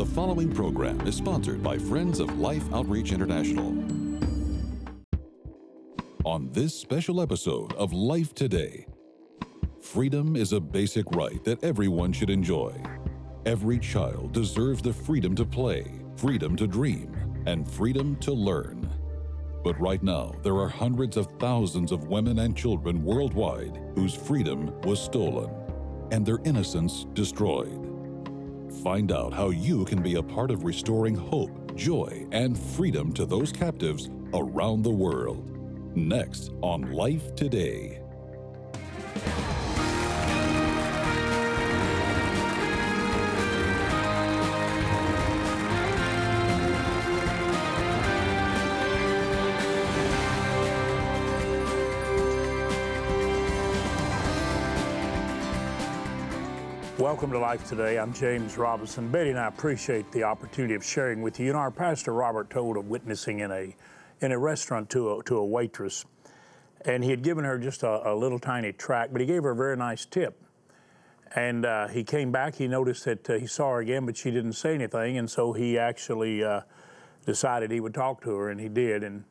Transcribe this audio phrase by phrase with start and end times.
[0.00, 3.66] The following program is sponsored by Friends of Life Outreach International.
[6.24, 8.86] On this special episode of Life Today,
[9.82, 12.72] freedom is a basic right that everyone should enjoy.
[13.44, 17.14] Every child deserves the freedom to play, freedom to dream,
[17.44, 18.88] and freedom to learn.
[19.62, 24.80] But right now, there are hundreds of thousands of women and children worldwide whose freedom
[24.80, 25.50] was stolen
[26.10, 27.89] and their innocence destroyed.
[28.82, 33.26] Find out how you can be a part of restoring hope, joy, and freedom to
[33.26, 35.46] those captives around the world.
[35.96, 37.99] Next on Life Today.
[57.00, 57.98] Welcome to Life Today.
[57.98, 59.08] I'm James Robison.
[59.08, 61.50] Betty and I appreciate the opportunity of sharing with you.
[61.54, 63.74] Know, our pastor Robert told of witnessing in a
[64.20, 66.04] in a restaurant to a, to a waitress,
[66.84, 69.52] and he had given her just a, a little tiny tract, but he gave her
[69.52, 70.42] a very nice tip.
[71.34, 72.56] And uh, he came back.
[72.56, 75.54] He noticed that uh, he saw her again, but she didn't say anything, and so
[75.54, 76.60] he actually uh,
[77.24, 79.04] decided he would talk to her, and he did.
[79.04, 79.24] And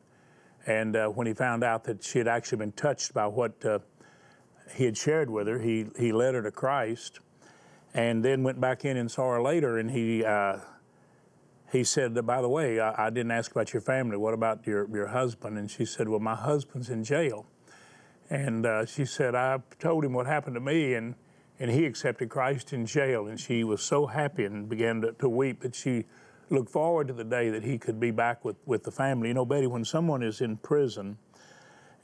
[0.66, 3.78] and uh, when he found out that she had actually been touched by what uh,
[4.74, 7.20] he had shared with her, he he led her to Christ
[7.94, 10.58] and then went back in and saw her later, and he uh,
[11.72, 14.18] he said, "By the way, I, I, didn't ask about your family.
[14.18, 17.46] What about your your husband?" And she said, "Well, my husband's in jail."
[18.30, 21.16] And uh, she said, "I told him what happened to me, and
[21.60, 25.30] and he accepted Christ in jail." And she was so happy and began to, to
[25.30, 26.06] weep that she
[26.50, 29.30] looked forward to the day that he could be back with with the family.
[29.30, 31.18] You know, Betty, when someone is in prison,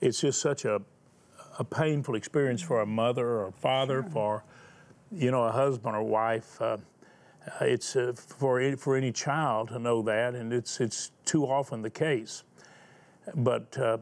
[0.01, 0.81] it's just such a
[1.57, 4.11] a painful experience for a mother or a father, sure.
[4.11, 4.43] for
[5.11, 6.61] you know, a husband or wife.
[6.61, 6.77] Uh,
[7.61, 11.81] it's uh, for any, for any child to know that, and it's it's too often
[11.81, 12.43] the case.
[13.35, 13.97] But uh,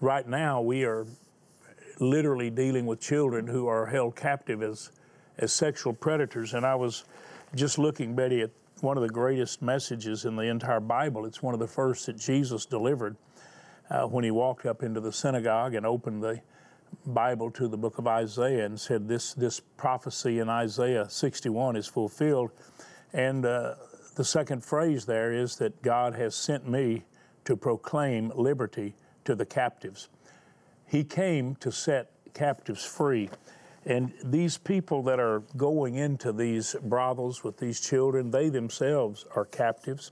[0.00, 1.06] right now, we are
[1.98, 4.90] literally dealing with children who are held captive as
[5.38, 6.54] as sexual predators.
[6.54, 7.04] And I was
[7.54, 8.50] just looking, Betty, at
[8.80, 11.26] one of the greatest messages in the entire Bible.
[11.26, 13.16] It's one of the first that Jesus delivered
[13.90, 16.40] uh, when he walked up into the synagogue and opened the
[17.06, 21.86] Bible to the book of Isaiah and said this this prophecy in Isaiah 61 is
[21.86, 22.50] fulfilled,
[23.12, 23.74] and uh,
[24.16, 27.04] the second phrase there is that God has sent me
[27.44, 30.08] to proclaim liberty to the captives.
[30.86, 33.30] He came to set captives free.
[33.84, 39.44] And these people that are going into these brothels with these children, they themselves are
[39.44, 40.10] captives.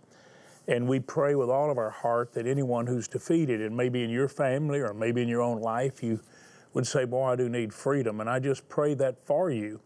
[0.69, 4.11] And we pray with all of our heart that anyone who's defeated, and maybe in
[4.11, 6.21] your family or maybe in your own life, you
[6.75, 8.21] would say, Boy, I do need freedom.
[8.21, 9.81] And I just pray that for you.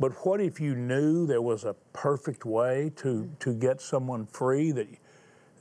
[0.00, 4.70] But what if you knew there was a perfect way to, to get someone free
[4.70, 4.86] that,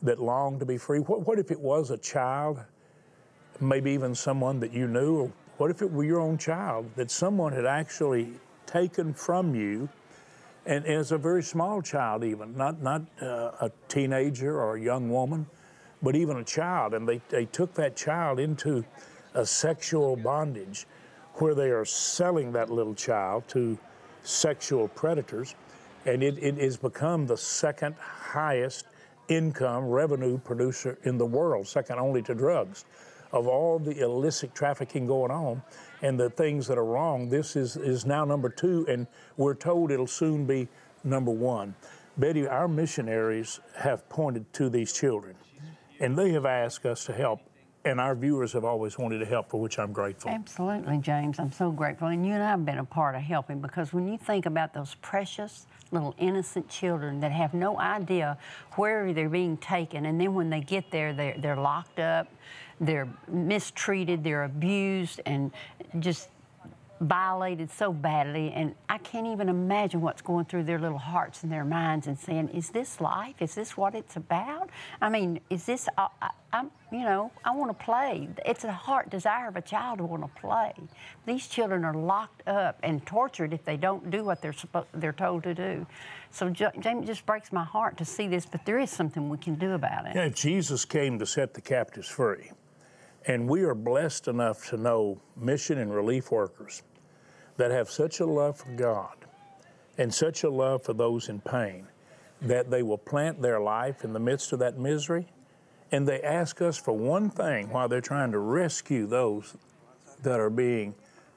[0.03, 0.99] that longed to be free?
[0.99, 2.59] What, what if it was a child,
[3.59, 5.15] maybe even someone that you knew?
[5.17, 8.33] Or what if it were your own child that someone had actually
[8.67, 9.89] taken from you?
[10.67, 15.09] And as a very small child, even, not, not uh, a teenager or a young
[15.09, 15.47] woman,
[16.03, 16.93] but even a child.
[16.93, 18.85] And they, they took that child into
[19.37, 20.87] a sexual bondage
[21.35, 23.77] where they are selling that little child to
[24.23, 25.55] sexual predators,
[26.05, 28.87] and it, it has become the second highest
[29.27, 32.85] income revenue producer in the world, second only to drugs.
[33.31, 35.61] Of all the illicit trafficking going on
[36.01, 39.05] and the things that are wrong, this is, is now number two, and
[39.35, 40.67] we're told it'll soon be
[41.03, 41.75] number one.
[42.17, 45.35] Betty, our missionaries have pointed to these children,
[45.99, 47.41] and they have asked us to help
[47.89, 50.31] and our viewers have always wanted to help, for which I'm grateful.
[50.31, 51.39] Absolutely, James.
[51.39, 52.09] I'm so grateful.
[52.09, 54.73] And you and I have been a part of helping because when you think about
[54.73, 58.37] those precious little innocent children that have no idea
[58.75, 62.27] where they're being taken, and then when they get there, they're, they're locked up,
[62.79, 65.51] they're mistreated, they're abused, and
[65.99, 66.29] just
[66.99, 71.51] violated so badly, and I can't even imagine what's going through their little hearts and
[71.51, 73.41] their minds and saying, "Is this life?
[73.41, 74.69] Is this what it's about?
[75.01, 75.87] I mean, is this?
[75.97, 78.29] Uh, I, am you know, I want to play.
[78.45, 80.73] It's a heart desire of a child to want to play.
[81.25, 85.11] These children are locked up and tortured if they don't do what they're supposed, they're
[85.13, 85.85] told to do.
[86.31, 89.55] So, James, just breaks my heart to see this, but there is something we can
[89.55, 90.15] do about it.
[90.15, 92.51] Yeah, Jesus came to set the captives free.
[93.25, 96.83] And we are blessed enough to know mission and relief workers
[97.57, 99.15] that have such a love for God
[99.97, 101.87] and such a love for those in pain
[102.41, 105.25] that they will plant their life in the midst of that misery.
[105.91, 109.55] And they ask us for one thing while they're trying to rescue those
[110.21, 110.93] that are being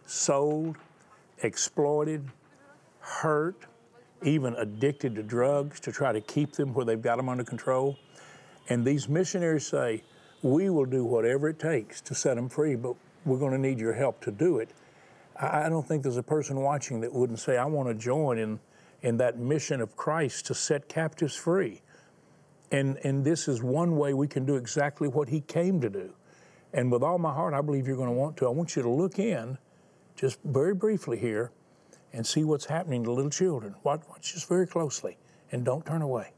[0.06, 0.76] sold,
[1.43, 2.28] exploited,
[3.00, 3.56] hurt,
[4.22, 7.96] even addicted to drugs to try to keep them where they've got them under control.
[8.69, 10.02] And these missionaries say,
[10.43, 12.94] We will do whatever it takes to set them free, but
[13.25, 14.70] we're going to need your help to do it.
[15.40, 18.60] I don't think there's a person watching that wouldn't say, I want to join in,
[19.00, 21.81] in that mission of Christ to set captives free.
[22.70, 26.12] And, and this is one way we can do exactly what he came to do.
[26.72, 28.46] And with all my heart, I believe you're going to want to.
[28.46, 29.56] I want you to look in,
[30.14, 31.50] just very briefly here,
[32.12, 33.75] and see what's happening to little children.
[33.82, 35.16] Watch, watch just very closely,
[35.52, 36.32] and don't turn away.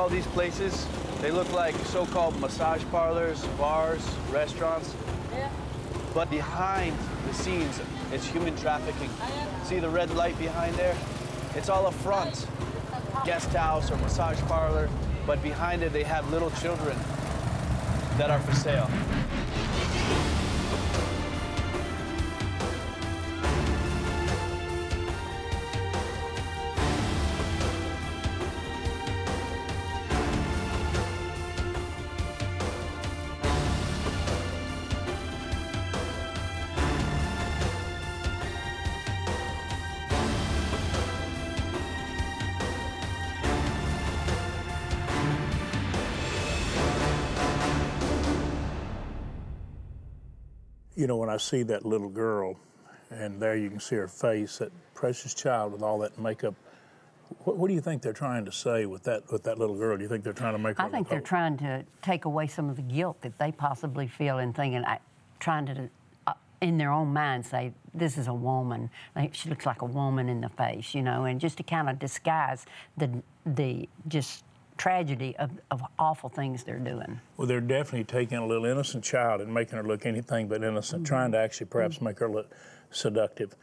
[0.00, 0.86] All these places,
[1.20, 4.94] they look like so-called massage parlors, bars, restaurants.
[5.30, 5.50] Yeah.
[6.14, 6.96] But behind
[7.28, 7.78] the scenes,
[8.10, 9.10] it's human trafficking.
[9.20, 10.96] Oh, See the red light behind there?
[11.54, 12.46] It's all a front,
[13.26, 14.88] guest house or massage parlor,
[15.26, 16.96] but behind it they have little children
[18.16, 18.88] that are for sale.
[51.00, 52.56] You know, when I see that little girl,
[53.10, 56.54] and there you can see her face, that precious child with all that makeup.
[57.44, 59.96] What, what do you think they're trying to say with that with that little girl?
[59.96, 60.84] Do you think they're trying to make her?
[60.84, 64.38] I think they're trying to take away some of the guilt that they possibly feel
[64.38, 64.98] in thinking, I,
[65.38, 65.88] trying to,
[66.26, 68.90] uh, in their own mind, say this is a woman.
[69.16, 71.88] Like, she looks like a woman in the face, you know, and just to kind
[71.88, 72.66] of disguise
[72.98, 74.44] the the just
[74.80, 77.20] tragedy of, of awful things they're doing.
[77.36, 81.02] Well, they're definitely taking a little innocent child and making her look anything but innocent,
[81.02, 81.14] mm-hmm.
[81.14, 82.06] trying to actually perhaps mm-hmm.
[82.06, 82.50] make her look
[82.90, 83.54] seductive.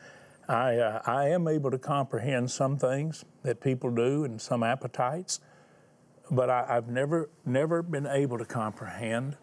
[0.48, 5.40] I, uh, I am able to comprehend some things that people do and some appetites,
[6.30, 9.38] but I, have never, never been able to comprehend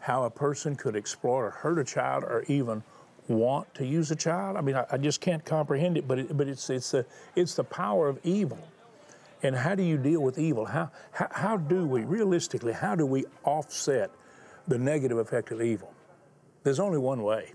[0.00, 2.82] how a person could exploit or hurt a child or even
[3.28, 4.58] want to use a child.
[4.58, 7.54] I mean, I, I just can't comprehend it, but, it, but it's, it's, the, it's
[7.54, 8.58] the power of evil
[9.44, 10.64] and how do you deal with evil?
[10.64, 14.10] How, how, how do we, realistically, how do we offset
[14.66, 15.92] the negative effect of evil?
[16.62, 17.52] There's only one way.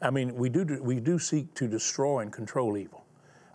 [0.00, 3.04] I mean, we do, we do seek to destroy and control evil.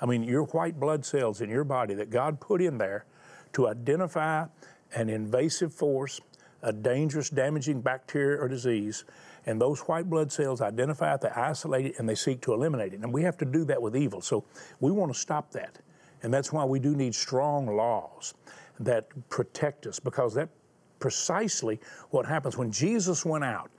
[0.02, 3.06] I mean, your white blood cells in your body that God put in there
[3.54, 4.48] to identify
[4.94, 6.20] an invasive force,
[6.64, 9.06] a dangerous, damaging bacteria or disease,
[9.46, 12.94] and those white blood cells identify it, they isolate it, and they seek to eliminate
[12.94, 13.00] it.
[13.00, 14.20] And we have to do that with evil.
[14.22, 14.44] So
[14.82, 15.80] we want to stop that.
[16.24, 18.34] And that's why we do need strong laws
[18.80, 20.50] that protect us, because that
[21.00, 21.80] precisely
[22.10, 23.72] what happens when Jesus went out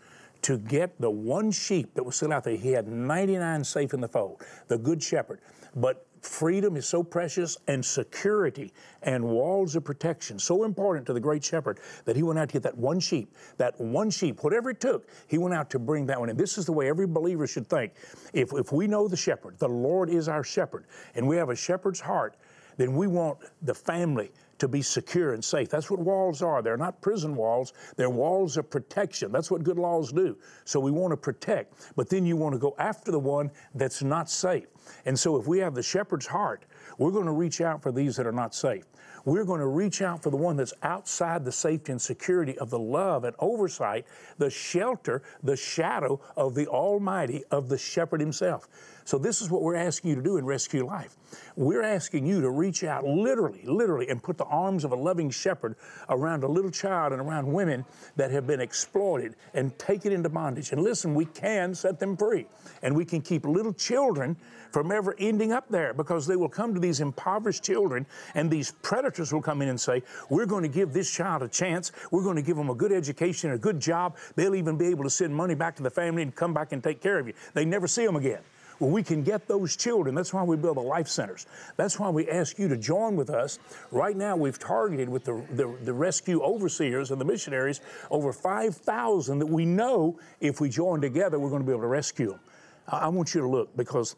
[0.43, 2.57] to get the one sheep that was still out there.
[2.57, 5.41] He had 99 safe in the fold, the good shepherd.
[5.77, 8.73] But freedom is so precious and security
[9.03, 12.53] and walls of protection so important to the great shepherd that he went out to
[12.53, 16.07] get that one sheep that one sheep whatever it took he went out to bring
[16.07, 17.93] that one in this is the way every believer should think
[18.33, 20.85] if, if we know the shepherd the lord is our shepherd
[21.17, 22.37] and we have a shepherd's heart
[22.77, 25.69] then we want the family to be secure and safe.
[25.69, 26.63] That's what walls are.
[26.63, 29.33] They're not prison walls, they're walls of protection.
[29.33, 30.37] That's what good laws do.
[30.65, 34.03] So we want to protect, but then you want to go after the one that's
[34.03, 34.67] not safe.
[35.05, 36.65] And so if we have the shepherd's heart,
[36.99, 38.85] we're going to reach out for these that are not safe.
[39.25, 42.71] We're going to reach out for the one that's outside the safety and security of
[42.71, 44.07] the love and oversight,
[44.39, 48.69] the shelter, the shadow of the Almighty, of the shepherd himself.
[49.05, 51.17] So, this is what we're asking you to do in Rescue Life.
[51.57, 55.31] We're asking you to reach out literally, literally, and put the arms of a loving
[55.31, 55.77] shepherd
[56.09, 57.85] around a little child and around women
[58.17, 60.73] that have been exploited and taken into bondage.
[60.73, 62.47] And listen, we can set them free.
[62.83, 64.37] And we can keep little children
[64.73, 68.73] from ever ending up there because they will come to these impoverished children and these
[68.83, 71.93] predators will come in and say, We're going to give this child a chance.
[72.11, 74.17] We're going to give them a good education, a good job.
[74.35, 76.83] They'll even be able to send money back to the family and come back and
[76.83, 77.35] take care of you.
[77.55, 78.41] They never see them again.
[78.83, 80.13] Well, we can get those children.
[80.13, 81.47] That's why we build the life centers.
[81.77, 83.61] That's why we ask you to join with us.
[83.93, 89.39] Right now, we've targeted with the, the, the rescue overseers and the missionaries over 5,000
[89.39, 92.41] that we know if we join together, we're going to be able to rescue them.
[92.89, 94.17] I, I want you to look because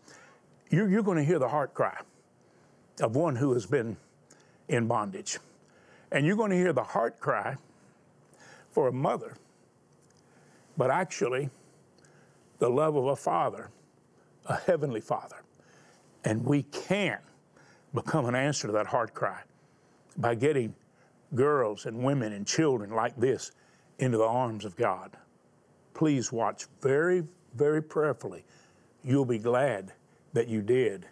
[0.70, 1.98] you're, you're going to hear the heart cry
[3.02, 3.98] of one who has been
[4.68, 5.36] in bondage.
[6.10, 7.58] And you're going to hear the heart cry
[8.70, 9.34] for a mother,
[10.78, 11.50] but actually
[12.60, 13.68] the love of a father,
[14.46, 15.36] a heavenly father.
[16.24, 17.18] And we can
[17.94, 19.42] become an answer to that heart cry
[20.16, 20.74] by getting
[21.34, 23.52] girls and women and children like this
[23.98, 25.16] into the arms of God.
[25.92, 27.24] Please watch very,
[27.54, 28.44] very prayerfully.
[29.04, 29.92] You'll be glad
[30.32, 31.06] that you did.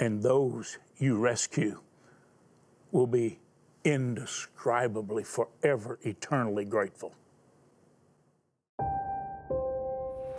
[0.00, 1.80] And those you rescue
[2.92, 3.38] will be
[3.84, 7.14] indescribably, forever, eternally grateful.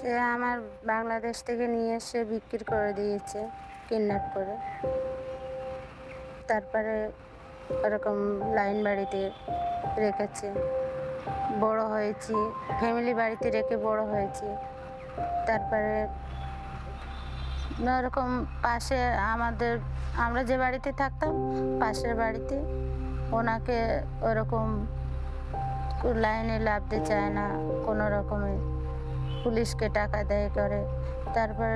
[0.02, 3.40] যে আমার বাংলাদেশ থেকে নিয়ে এসে বিক্রি করে দিয়েছে,
[3.88, 4.56] kidnap করে।
[6.48, 6.96] তারপরে
[7.86, 8.18] ওরকম
[8.54, 9.22] লাইন বাড়িতে
[9.98, 10.48] রেখেছে।
[11.60, 12.34] বড় হয়েছি
[12.80, 14.48] ফ্যামিলি বাড়িতে রেখে বড় হয়েছি।
[15.48, 16.08] তারপরে
[18.00, 19.00] ওরকম পাশে
[19.34, 19.74] আমাদের,
[20.26, 21.34] আমরা যে বাড়িতে থাকতাম,
[21.82, 22.56] পাশের বাড়িতে,
[23.32, 23.80] ওনাকে
[24.30, 24.68] ওরকম
[26.24, 27.46] লাইনে লাভতে চায় না,
[27.86, 28.79] কোনো রকমে।
[29.44, 30.82] পুলিশকে টাকা দেয় করে।
[31.36, 31.74] তারপর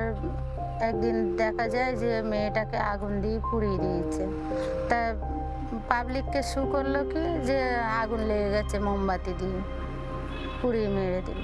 [0.89, 4.23] একদিন দেখা যায় যে মেয়েটাকে আগুন দিয়ে পুড়িয়ে দিয়েছে।
[4.89, 4.99] তা
[5.91, 7.59] পাবলিককে শু করল কি যে
[8.01, 9.59] আগুন লেগে গেছে মোমবাতি দিয়ে,
[10.59, 11.43] পুড়িয়ে মেরে দিল।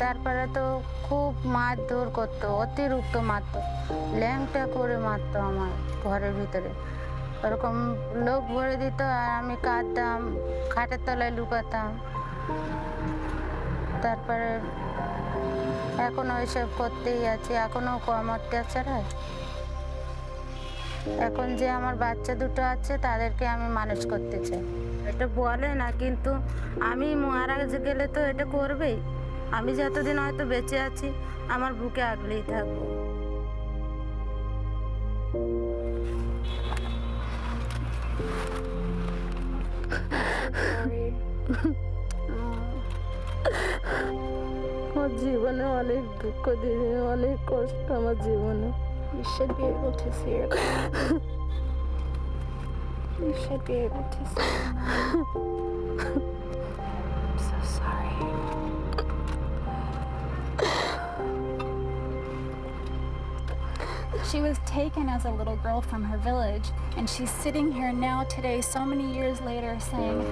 [0.00, 0.64] তারপরে তো
[1.06, 3.58] খুব মারধর করতো, অতিরিক্ত মারতো,
[4.20, 5.72] ল্যাংটা করে মারতো আমার
[6.04, 6.70] ঘরের ভিতরে।
[7.44, 7.74] ওরকম
[8.26, 10.20] লোক ভরে দিত আর আমি কাঁদতাম,
[10.72, 11.90] খাটের তলায় লুকাতাম।
[14.04, 14.50] তারপরে
[16.06, 19.08] এখনও ওইসব করতেই আছি এখনও কম অত্যাচার হয়
[21.26, 24.62] এখন যে আমার বাচ্চা দুটো আছে তাদেরকে আমি মানুষ করতে চাই।
[25.10, 26.30] এটা বলে না কিন্তু
[26.90, 28.96] আমি মারা গেলে তো এটা করবেই।
[29.56, 31.08] আমি যতদিন হয়তো বেঁচে আছি
[31.54, 32.78] আমার বুকে আগলেই থাকব।
[45.07, 48.69] আমার জীবনে অনেক দুঃখ দিনে অনেক কষ্ট আমার জীবনে
[49.17, 50.49] You should be able to see your
[53.19, 54.41] You should be able to see.
[56.79, 58.13] I'm so sorry.
[64.29, 66.67] She was taken as a little girl from her village,
[66.97, 70.25] and she's sitting here now today, so many years later, saying,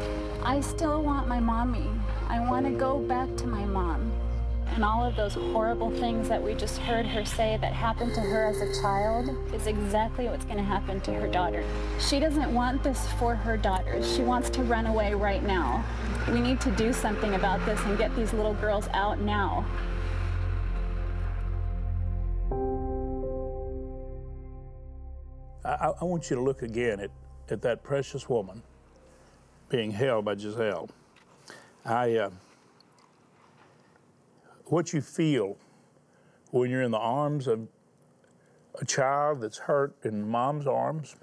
[0.44, 1.88] I still want my mommy.
[2.28, 4.12] I want to go back to my mom.
[4.77, 8.21] And all of those horrible things that we just heard her say that happened to
[8.21, 11.65] her as a child is exactly what's going to happen to her daughter.
[11.99, 14.15] She doesn't want this for her daughters.
[14.15, 15.83] She wants to run away right now.
[16.31, 19.65] We need to do something about this and get these little girls out now.
[25.65, 27.11] I, I want you to look again at,
[27.49, 28.63] at that precious woman
[29.71, 30.91] being held by Giselle.
[31.83, 32.31] I, uh,
[34.67, 35.57] what you feel
[36.51, 37.67] when you're in the arms of
[38.81, 41.17] a child that's hurt in mom's arms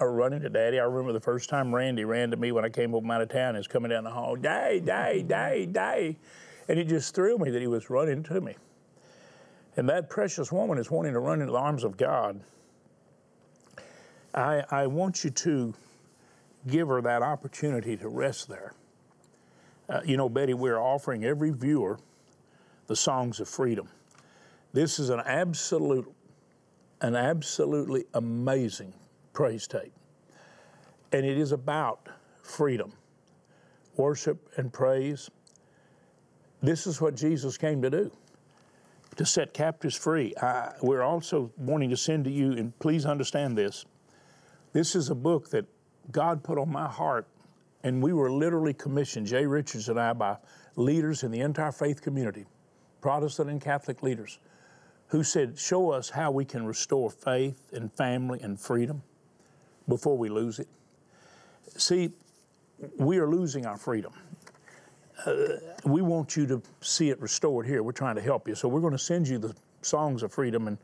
[0.00, 0.78] or running to daddy.
[0.80, 3.28] I remember the first time Randy ran to me when I came home out of
[3.28, 3.54] town.
[3.54, 6.18] He was coming down the hall, day, day, day, Daddy.
[6.68, 8.56] And it just thrilled me that he was running to me.
[9.76, 12.40] And that precious woman is wanting to run into the arms of God.
[14.34, 15.74] I, I want you to
[16.66, 18.72] give her that opportunity to rest there.
[19.88, 21.98] Uh, you know, Betty, we're offering every viewer
[22.86, 23.88] the songs of freedom.
[24.72, 26.12] This is an absolute,
[27.00, 28.92] an absolutely amazing
[29.32, 29.92] praise tape.
[31.12, 32.08] And it is about
[32.42, 32.92] freedom,
[33.96, 35.30] worship and praise.
[36.62, 38.10] This is what Jesus came to do
[39.16, 40.34] to set captives free.
[40.42, 43.84] I, we're also wanting to send to you, and please understand this
[44.72, 45.66] this is a book that
[46.10, 47.28] God put on my heart,
[47.84, 50.36] and we were literally commissioned, Jay Richards and I, by
[50.74, 52.44] leaders in the entire faith community,
[53.04, 54.38] Protestant and Catholic leaders,
[55.08, 59.02] who said, Show us how we can restore faith and family and freedom
[59.86, 60.68] before we lose it.
[61.76, 62.12] See,
[62.96, 64.14] we are losing our freedom.
[65.26, 65.34] Uh,
[65.84, 67.82] we want you to see it restored here.
[67.82, 68.54] We're trying to help you.
[68.54, 70.78] So we're going to send you the songs of freedom and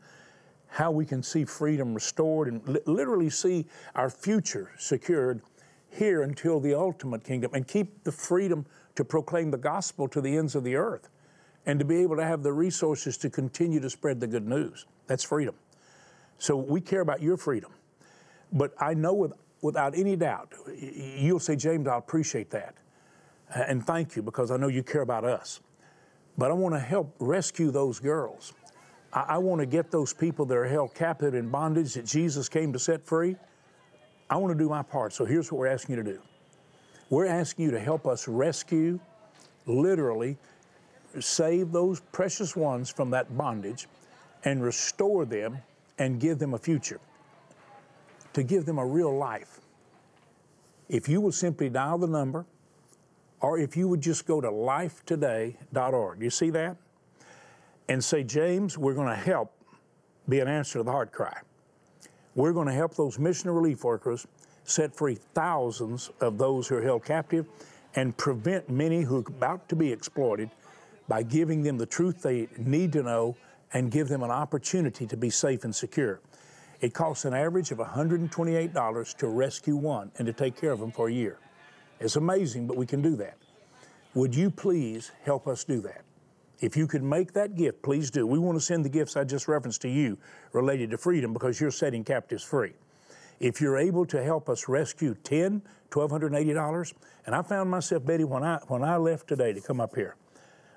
[0.67, 5.41] how we can see freedom restored and li- literally see our future secured
[5.89, 10.37] here until the ultimate kingdom and keep the freedom to proclaim the gospel to the
[10.37, 11.09] ends of the earth
[11.71, 14.87] and to be able to have the resources to continue to spread the good news.
[15.07, 15.55] That's freedom.
[16.39, 17.73] So we care about your freedom.
[18.53, 22.75] But I know with, without any doubt, you'll say, James, I appreciate that.
[23.55, 25.61] And thank you because I know you care about us.
[26.39, 28.53] But I want to help rescue those girls
[29.13, 32.49] I, I want to get those people that are held captive in bondage that Jesus
[32.49, 33.37] came to set free.
[34.29, 35.13] I want to do my part.
[35.13, 36.21] So here's what we're asking you to do
[37.09, 39.01] we're asking you to help us rescue,
[39.67, 40.39] literally,
[41.19, 43.89] save those precious ones from that bondage
[44.45, 45.59] and restore them
[45.99, 47.01] and give them a future,
[48.33, 49.61] to give them a real life.
[50.89, 52.45] If you will simply dial the number,
[53.41, 56.77] or if you would just go to lifetoday.org, you see that?
[57.89, 59.53] And say, James, we're going to help
[60.29, 61.37] be an answer to the heart cry.
[62.35, 64.27] We're going to help those mission relief workers
[64.65, 67.47] set free thousands of those who are held captive
[67.97, 70.51] and prevent many who are about to be exploited
[71.11, 73.37] by giving them the truth they need to know
[73.73, 76.21] and give them an opportunity to be safe and secure.
[76.81, 80.93] It costs an average of $128 to rescue one and to take care of them
[80.93, 81.37] for a year.
[81.99, 83.37] It's amazing, but we can do that.
[84.15, 86.03] Would you please help us do that?
[86.61, 88.25] If you could make that gift, please do.
[88.25, 90.17] We want to send the gifts I just referenced to you
[90.53, 92.75] related to freedom because you're setting captives free.
[93.41, 96.93] If you're able to help us rescue 10, $1,280,
[97.27, 100.15] and I found myself, Betty, when I, when I left today to come up here,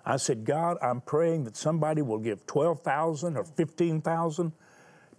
[0.05, 4.51] I said, God, I'm praying that somebody will give 12,000 or 15,000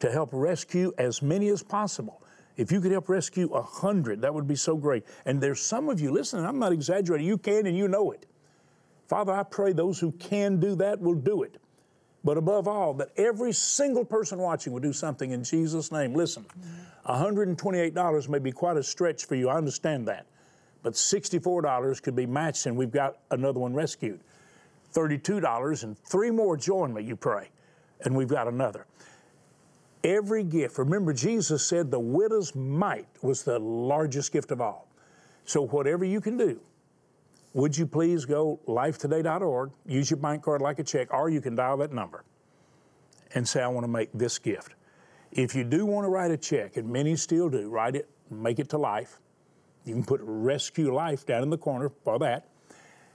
[0.01, 2.23] to help rescue as many as possible.
[2.57, 5.05] If you could help rescue a hundred, that would be so great.
[5.25, 8.27] And there's some of you listening, I'm not exaggerating, you can and you know it.
[9.09, 11.59] Father, I pray those who can do that will do it.
[12.23, 16.15] But above all, that every single person watching will do something in Jesus' name.
[16.15, 16.47] Listen,
[17.07, 20.27] $128 may be quite a stretch for you, I understand that.
[20.83, 24.21] But $64 could be matched, and we've got another one rescued.
[24.95, 27.49] $32, and three more join me, you pray,
[28.01, 28.87] and we've got another
[30.05, 30.79] every gift.
[30.79, 34.89] Remember, Jesus said the widow's mite was the largest gift of all.
[35.47, 36.61] So, whatever you can do,
[37.55, 41.55] would you please go lifetoday.org, use your bank card like a check, or you can
[41.55, 42.25] dial that number
[43.35, 44.75] and say, I want to make this gift.
[45.33, 48.59] If you do want to write a check, and many still do, write it, make
[48.59, 49.19] it to life.
[49.85, 52.49] You can put Rescue Life down in the corner for that,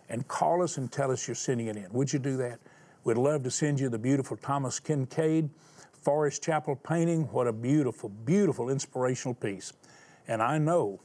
[0.09, 1.87] and call us and tell us you're sending it in.
[1.91, 2.59] Would you do that?
[3.03, 5.49] We'd love to send you the beautiful Thomas Kinkade
[5.93, 7.23] Forest Chapel painting.
[7.31, 9.73] What a beautiful, beautiful inspirational piece.
[10.27, 10.99] And I know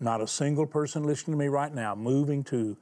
[0.00, 2.76] not a single person listening to me right now moving to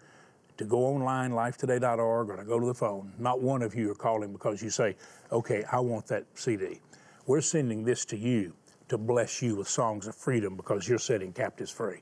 [0.58, 3.94] to go online, lifetoday.org, or to go to the phone, not one of you are
[3.94, 4.94] calling because you say,
[5.30, 6.80] okay, I want that CD.
[7.26, 8.52] We're sending this to you
[8.88, 12.00] to bless you with songs of freedom because you're setting captives free.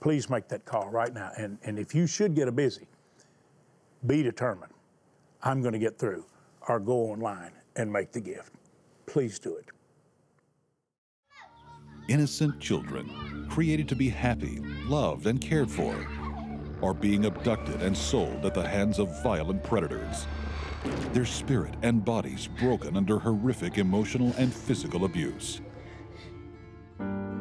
[0.00, 1.30] Please make that call right now.
[1.36, 2.86] And, and if you should get a busy,
[4.06, 4.72] be determined.
[5.42, 6.24] I'm going to get through,
[6.68, 8.52] or go online and make the gift.
[9.06, 9.66] Please do it.
[12.08, 15.94] Innocent children, created to be happy, loved, and cared for,
[16.82, 20.26] are being abducted and sold at the hands of violent predators.
[21.12, 25.60] Their spirit and bodies broken under horrific emotional and physical abuse.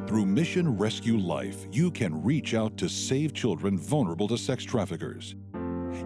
[0.07, 5.35] Through Mission Rescue Life, you can reach out to save children vulnerable to sex traffickers.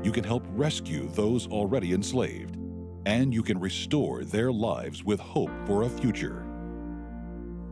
[0.01, 2.57] You can help rescue those already enslaved
[3.05, 6.45] and you can restore their lives with hope for a future.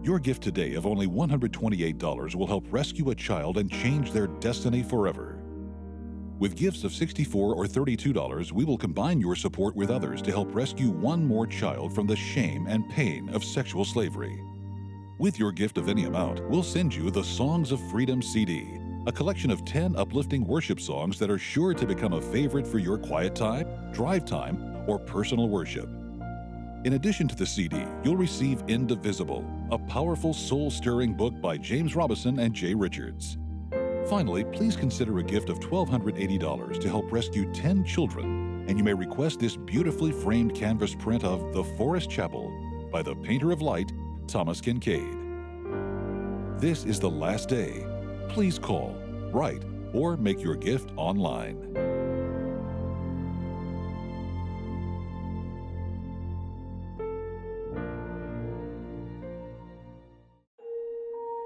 [0.03, 4.83] Your gift today of only $128 will help rescue a child and change their destiny
[4.83, 5.37] forever.
[6.39, 10.55] With gifts of 64 or $32, we will combine your support with others to help
[10.55, 14.41] rescue one more child from the shame and pain of sexual slavery.
[15.19, 19.11] With your gift of any amount, we'll send you the Songs of Freedom CD, a
[19.11, 22.97] collection of 10 uplifting worship songs that are sure to become a favorite for your
[22.97, 25.89] quiet time, drive time, or personal worship.
[26.83, 31.95] In addition to the CD, you'll receive Indivisible, a powerful soul stirring book by James
[31.95, 33.37] Robison and Jay Richards.
[34.07, 38.93] Finally, please consider a gift of $1,280 to help rescue 10 children, and you may
[38.93, 42.51] request this beautifully framed canvas print of The Forest Chapel
[42.91, 43.91] by the painter of light,
[44.27, 45.19] Thomas Kinkade.
[46.59, 47.90] This is the last day.
[48.33, 48.95] Please call,
[49.33, 49.61] write,
[49.93, 51.57] or make your gift online.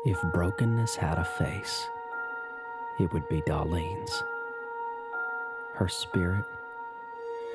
[0.05, 1.87] If brokenness had a face,
[2.99, 4.23] it would be Darlene's.
[5.73, 6.45] Her spirit,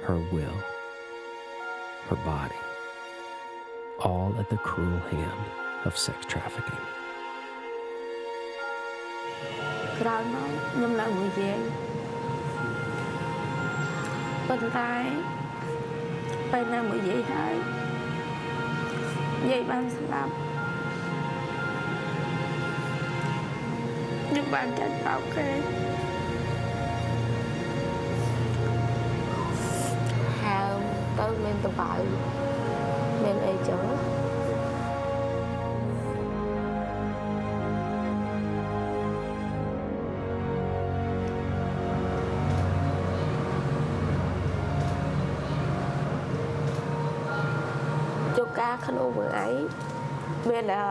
[0.03, 0.61] her will,
[2.09, 2.57] her body,
[4.01, 5.41] all at the cruel hand
[5.85, 7.00] of sex trafficking.
[10.01, 11.61] ច្រើនមកខ្ញុំឡើងមួយយាយ
[14.49, 14.93] ប៉ុន្តែ
[16.51, 17.55] ពេលនៅមួយយាយហើយ
[19.51, 20.33] យាយបានស្ដាប់
[24.27, 25.49] ខ្ញុំបានចាត់បោកគេ
[30.43, 30.79] ហើម
[31.19, 31.93] ទៅមានតបៅ
[33.25, 34.30] មានអីចឹងណា
[48.71, 49.47] ការក្នុងមួយថ្ងៃ
[50.49, 50.83] មាន6នា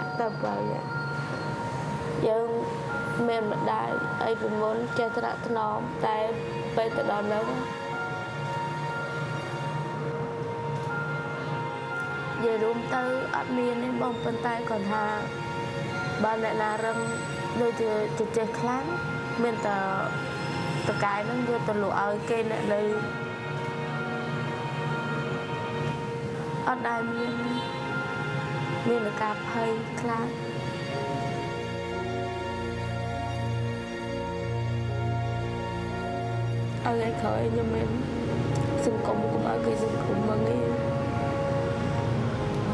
[0.00, 0.86] ក់ទៅ7នាក់
[2.28, 2.48] យើង
[3.28, 3.90] មានម្ដាយ
[4.24, 6.18] អីពីមុនចេះត្រាក់ថ្នមតែ
[6.76, 13.02] ពេលទៅដល់នោះនិយាយរួមទៅ
[13.36, 15.04] អត់មានទេបងប៉ុន្តែគាត់ថា
[16.24, 16.98] បើអ្នកណារឹង
[17.60, 18.84] ដូចជាជជែកខ្លាំង
[19.42, 19.78] មានតែ
[20.88, 22.82] តកាយនឹងយកទៅលក់ឲ្យគេអ្នកនៅ
[26.66, 27.32] អត់ដែលមាន
[28.88, 29.70] មានការភ័យ
[30.00, 30.28] ខ្លាច
[36.84, 37.88] ឲ្យឲ្យក្រោយខ្ញុំមាន
[38.86, 40.60] សង្គមកុំឲ្យគេសង្គមមកនេះ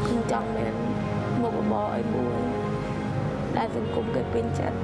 [0.05, 0.73] ខ្ញុំចង់មាន
[1.41, 2.39] មុខរបរឲ្យមួយ
[3.57, 4.77] ដែលសង្គមគេពេញចិត្ត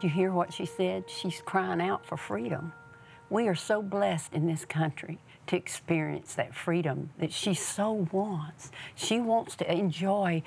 [0.00, 1.10] Did you hear what she said?
[1.10, 2.72] She's crying out for freedom.
[3.28, 8.70] We are so blessed in this country to experience that freedom that she so wants.
[8.94, 10.42] She wants to enjoy,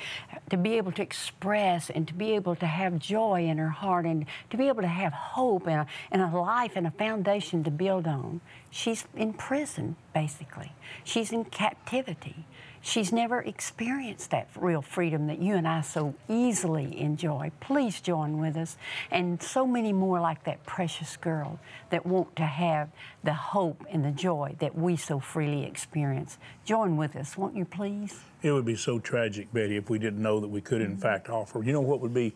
[0.50, 4.08] to be able to express and to be able to have joy in her heart
[4.08, 7.64] and to be able to have hope and a, and a life and a foundation
[7.64, 8.42] to build on.
[8.72, 10.72] She's in prison, basically.
[11.04, 12.48] She's in captivity.
[12.86, 17.54] She's never experienced that real freedom that you and I so easily enjoy.
[17.62, 18.76] Please join with us
[19.10, 21.60] and so many more like that precious girl
[21.92, 22.90] that want to have
[23.24, 26.38] the hope and the joy that we so freely experience.
[26.66, 28.20] Join with us, won't you please?
[28.42, 31.02] It would be so tragic, Betty, if we didn't know that we could, in mm-hmm.
[31.02, 31.64] fact, offer.
[31.64, 32.36] You know what would be,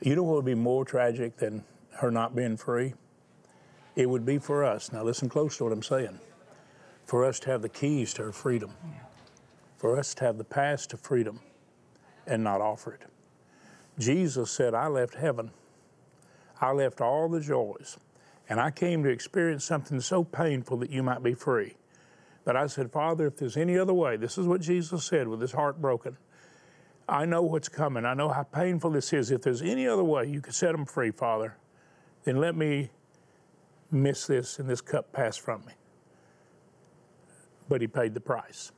[0.00, 2.94] you know what would be more tragic than her not being free?
[3.96, 4.92] It would be for us.
[4.92, 6.20] Now, listen close to what I'm saying.
[7.06, 8.70] For us to have the keys to her freedom,
[9.80, 11.40] for us to have the path to freedom
[12.26, 13.00] and not offer it.
[13.98, 15.52] Jesus said, I left heaven,
[16.60, 17.96] I left all the joys,
[18.50, 21.76] and I came to experience something so painful that you might be free.
[22.44, 25.40] But I said, Father, if there's any other way, this is what Jesus said with
[25.40, 26.18] his heart broken.
[27.08, 28.04] I know what's coming.
[28.04, 29.30] I know how painful this is.
[29.30, 31.56] If there's any other way you could set them free, Father,
[32.24, 32.90] then let me
[33.90, 35.72] miss this and this cup pass from me.
[37.66, 38.72] But he paid the price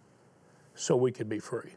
[0.83, 1.71] so we could be free.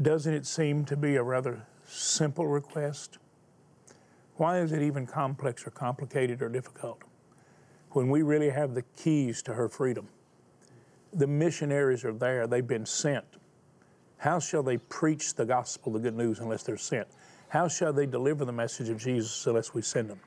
[0.00, 3.18] Doesn't it seem to be a rather simple request?
[4.36, 7.02] Why is it even complex or complicated or difficult
[7.90, 10.06] when we really have the keys to her freedom?
[11.12, 13.24] The missionaries are there, they've been sent.
[14.18, 17.08] How shall they preach the gospel, the good news, unless they're sent?
[17.48, 20.20] How shall they deliver the message of Jesus unless we send them?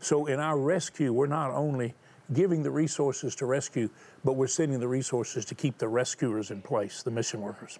[0.00, 1.94] So, in our rescue, we're not only
[2.32, 3.88] giving the resources to rescue,
[4.24, 7.78] but we're sending the resources to keep the rescuers in place, the mission workers.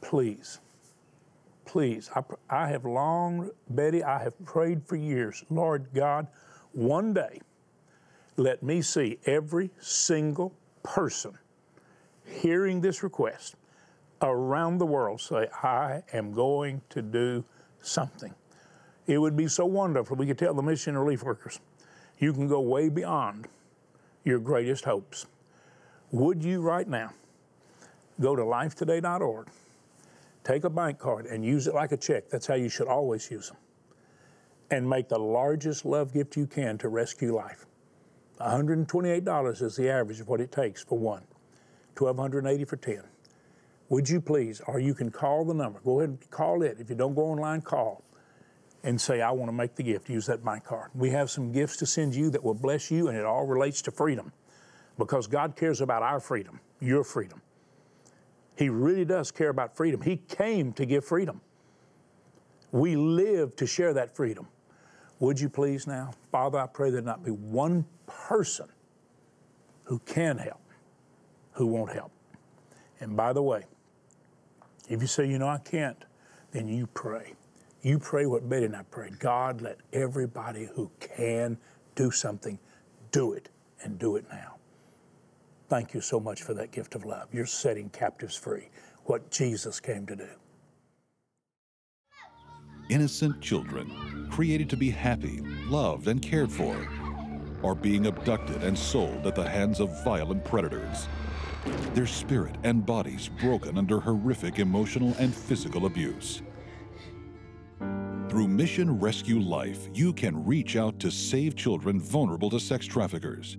[0.00, 0.60] Please,
[1.64, 6.26] please, I, I have long, Betty, I have prayed for years, Lord God,
[6.72, 7.40] one day,
[8.36, 11.38] let me see every single person
[12.24, 13.56] hearing this request
[14.22, 17.44] around the world say, I am going to do
[17.82, 18.34] something.
[19.06, 20.16] It would be so wonderful.
[20.16, 21.60] We could tell the mission relief workers,
[22.18, 23.46] you can go way beyond
[24.26, 25.26] your greatest hopes.
[26.10, 27.12] Would you right now
[28.20, 29.46] go to lifetoday.org,
[30.42, 32.28] take a bank card, and use it like a check?
[32.28, 33.56] That's how you should always use them.
[34.70, 37.66] And make the largest love gift you can to rescue life.
[38.40, 41.22] $128 is the average of what it takes for one.
[41.94, 43.02] $1,280 for 10.
[43.88, 45.78] Would you please, or you can call the number.
[45.84, 46.78] Go ahead and call it.
[46.80, 48.02] If you don't go online, call
[48.86, 50.08] and say, I want to make the gift.
[50.08, 50.90] Use that bank card.
[50.94, 53.82] We have some gifts to send you that will bless you, and it all relates
[53.82, 54.32] to freedom
[54.96, 57.42] because God cares about our freedom, your freedom.
[58.56, 60.00] He really does care about freedom.
[60.00, 61.40] He came to give freedom.
[62.70, 64.46] We live to share that freedom.
[65.18, 66.12] Would you please now?
[66.30, 68.68] Father, I pray there not be one person
[69.84, 70.60] who can help
[71.56, 72.12] who won't help.
[73.00, 73.64] And by the way,
[74.88, 76.04] if you say, you know, I can't,
[76.52, 77.34] then you pray.
[77.86, 79.20] You pray what Betty and I prayed.
[79.20, 81.56] God, let everybody who can
[81.94, 82.58] do something
[83.12, 83.48] do it
[83.84, 84.56] and do it now.
[85.68, 87.28] Thank you so much for that gift of love.
[87.32, 88.70] You're setting captives free,
[89.04, 90.28] what Jesus came to do.
[92.90, 96.76] Innocent children, created to be happy, loved, and cared for,
[97.62, 101.06] are being abducted and sold at the hands of violent predators.
[101.94, 106.42] their spirit and bodies broken under horrific emotional and physical abuse.
[108.36, 113.56] Through Mission Rescue Life, you can reach out to save children vulnerable to sex traffickers.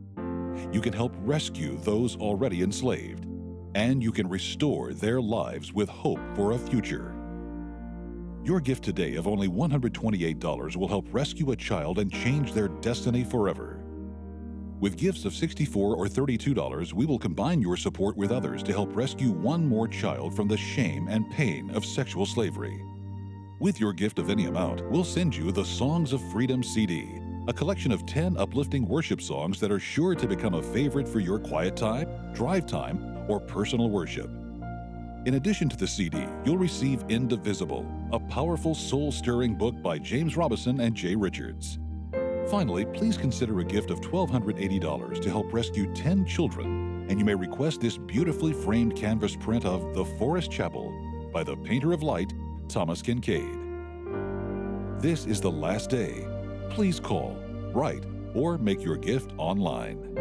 [0.72, 3.26] You can help rescue those already enslaved,
[3.74, 7.16] and you can restore their lives with hope for a future.
[8.44, 13.24] Your gift today of only $128 will help rescue a child and change their destiny
[13.24, 13.84] forever.
[14.80, 18.96] With gifts of 64 or $32, we will combine your support with others to help
[18.96, 22.80] rescue one more child from the shame and pain of sexual slavery.
[23.60, 27.54] With your gift of any amount, we'll send you the Songs of Freedom CD, a
[27.54, 31.40] collection of 10 uplifting worship songs that are sure to become a favorite for your
[31.40, 34.30] quiet time, drive time, or personal worship.
[35.26, 40.38] In addition to the CD, you'll receive Indivisible, a powerful soul stirring book by James
[40.38, 41.80] Robison and Jay Richards.
[42.52, 47.34] Finally, please consider a gift of $1,280 to help rescue 10 children, and you may
[47.34, 50.94] request this beautifully framed canvas print of The Forest Chapel
[51.34, 52.34] by the painter of light,
[52.68, 55.02] Thomas Kinkade.
[55.02, 56.28] This is the last day.
[56.70, 57.38] Please call,
[57.74, 58.04] write,
[58.34, 60.14] or make your gift online.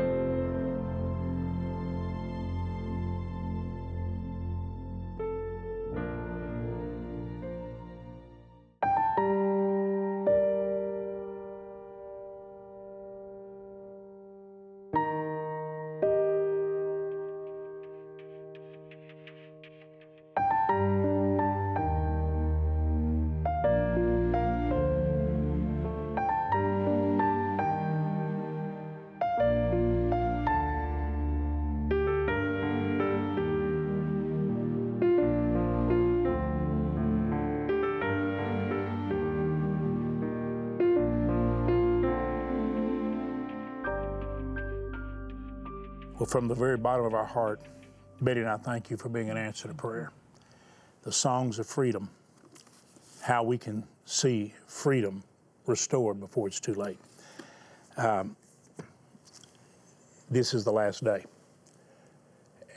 [46.18, 47.60] Well, from the very bottom of our heart,
[48.22, 50.12] Betty and I thank you for being an answer to prayer.
[51.02, 52.08] The songs of freedom,
[53.20, 55.22] how we can see freedom
[55.66, 56.96] restored before it's too late.
[57.98, 58.34] Um,
[60.30, 61.26] this is the last day.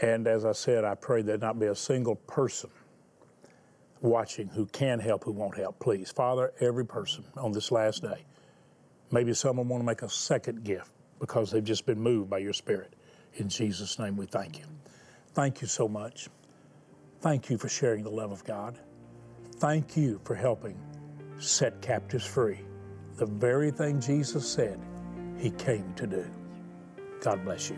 [0.01, 2.69] And as I said, I pray there not be a single person
[4.01, 5.79] watching who can help, who won't help.
[5.79, 8.25] Please, Father, every person on this last day,
[9.11, 12.53] maybe someone want to make a second gift because they've just been moved by your
[12.53, 12.95] Spirit.
[13.35, 14.65] In Jesus' name, we thank you.
[15.33, 16.29] Thank you so much.
[17.21, 18.79] Thank you for sharing the love of God.
[19.57, 20.77] Thank you for helping
[21.37, 22.59] set captives free.
[23.17, 24.79] The very thing Jesus said
[25.37, 26.25] he came to do.
[27.21, 27.77] God bless you.